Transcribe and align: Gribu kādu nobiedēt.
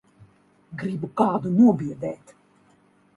Gribu 0.83 1.09
kādu 1.21 1.51
nobiedēt. 1.57 2.33